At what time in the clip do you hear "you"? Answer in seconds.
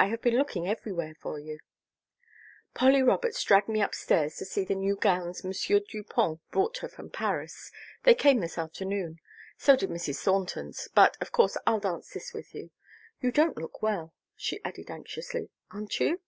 1.38-1.60, 12.52-12.70, 13.20-13.30, 16.00-16.20